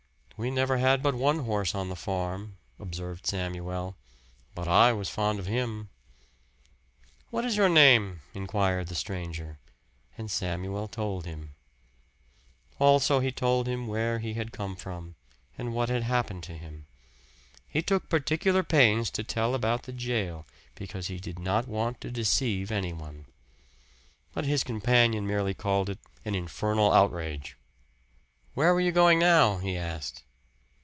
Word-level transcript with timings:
"We 0.37 0.49
never 0.49 0.77
had 0.79 1.03
but 1.03 1.13
one 1.13 1.45
horse 1.45 1.75
on 1.75 1.89
the 1.89 1.95
farm," 1.95 2.57
observed 2.79 3.27
Samuel. 3.27 3.95
"But 4.55 4.67
I 4.67 4.91
was 4.91 5.07
fond 5.07 5.37
of 5.37 5.45
him." 5.45 5.89
"What 7.29 7.45
is 7.45 7.55
your 7.57 7.69
name?" 7.69 8.21
inquired 8.33 8.87
the 8.87 8.95
stranger; 8.95 9.59
and 10.17 10.31
Samuel 10.31 10.87
told 10.87 11.27
him. 11.27 11.53
Also 12.79 13.19
he 13.19 13.31
told 13.31 13.67
him 13.67 13.85
where 13.85 14.17
he 14.17 14.33
had 14.33 14.51
come 14.51 14.75
from 14.75 15.13
and 15.59 15.75
what 15.75 15.89
had 15.89 16.01
happened 16.01 16.41
to 16.45 16.57
him. 16.57 16.87
He 17.67 17.83
took 17.83 18.09
particular 18.09 18.63
pains 18.63 19.11
to 19.11 19.23
tell 19.23 19.53
about 19.53 19.83
the 19.83 19.93
jail, 19.93 20.47
because 20.73 21.05
he 21.05 21.19
did 21.19 21.37
not 21.37 21.67
want 21.67 22.01
to 22.01 22.09
deceive 22.09 22.71
anyone. 22.71 23.27
But 24.33 24.45
his 24.45 24.63
companion 24.63 25.27
merely 25.27 25.53
called 25.53 25.87
it 25.87 25.99
"an 26.25 26.33
infernal 26.33 26.91
outrage." 26.91 27.57
"Where 28.55 28.73
were 28.73 28.81
you 28.81 28.91
going 28.91 29.19
now?" 29.19 29.59
he 29.59 29.77
asked. 29.77 30.23